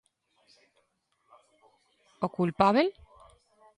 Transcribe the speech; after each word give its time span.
O 2.25 2.27
culpábel? 2.37 2.87